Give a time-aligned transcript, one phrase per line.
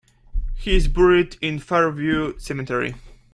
[0.55, 2.95] He is buried in Fairview Cemetery.